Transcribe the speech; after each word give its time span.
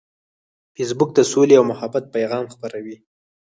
فېسبوک 0.75 1.09
د 1.15 1.19
سولې 1.31 1.55
او 1.59 1.63
محبت 1.71 2.03
پیغام 2.15 2.43
خپروي 2.53 2.95